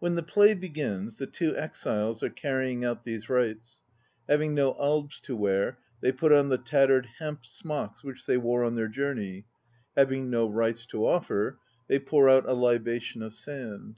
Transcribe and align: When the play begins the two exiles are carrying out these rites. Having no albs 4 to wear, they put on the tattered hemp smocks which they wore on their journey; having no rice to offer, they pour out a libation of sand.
When 0.00 0.16
the 0.16 0.22
play 0.22 0.52
begins 0.52 1.16
the 1.16 1.26
two 1.26 1.56
exiles 1.56 2.22
are 2.22 2.28
carrying 2.28 2.84
out 2.84 3.04
these 3.04 3.30
rites. 3.30 3.84
Having 4.28 4.52
no 4.54 4.72
albs 4.78 5.16
4 5.20 5.24
to 5.24 5.36
wear, 5.36 5.78
they 6.02 6.12
put 6.12 6.30
on 6.30 6.50
the 6.50 6.58
tattered 6.58 7.06
hemp 7.20 7.46
smocks 7.46 8.04
which 8.04 8.26
they 8.26 8.36
wore 8.36 8.62
on 8.64 8.74
their 8.74 8.86
journey; 8.88 9.46
having 9.96 10.28
no 10.28 10.46
rice 10.46 10.84
to 10.88 11.06
offer, 11.06 11.58
they 11.88 11.98
pour 11.98 12.28
out 12.28 12.46
a 12.46 12.52
libation 12.52 13.22
of 13.22 13.32
sand. 13.32 13.96